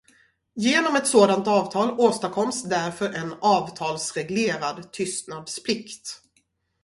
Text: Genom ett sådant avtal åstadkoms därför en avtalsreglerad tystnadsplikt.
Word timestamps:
Genom 0.55 0.95
ett 0.95 1.07
sådant 1.07 1.47
avtal 1.47 1.99
åstadkoms 1.99 2.63
därför 2.63 3.09
en 3.09 3.33
avtalsreglerad 3.41 4.91
tystnadsplikt. 4.91 6.21